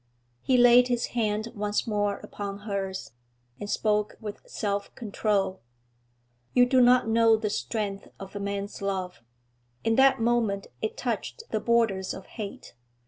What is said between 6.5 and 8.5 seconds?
'You do not know the strength of a